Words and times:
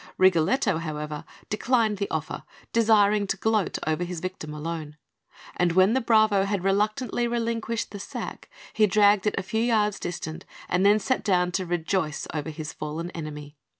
Rigoletto, 0.17 0.79
however, 0.79 1.25
declined 1.51 1.97
the 1.99 2.09
offer, 2.09 2.43
desiring 2.73 3.27
to 3.27 3.37
gloat 3.37 3.77
over 3.85 4.03
his 4.03 4.19
victim 4.19 4.51
alone; 4.51 4.97
and 5.55 5.73
when 5.73 5.93
the 5.93 6.01
bravo 6.01 6.45
had 6.45 6.63
reluctantly 6.63 7.27
relinquished 7.27 7.91
the 7.91 7.99
sack, 7.99 8.49
he 8.73 8.87
dragged 8.87 9.27
it 9.27 9.35
a 9.37 9.43
few 9.43 9.61
yards 9.61 9.99
distant, 9.99 10.43
and 10.67 10.83
then 10.83 10.97
sat 10.97 11.23
down 11.23 11.51
to 11.51 11.67
rejoice 11.67 12.25
over 12.33 12.49
his 12.49 12.73
fallen 12.73 13.11
enemy. 13.11 13.57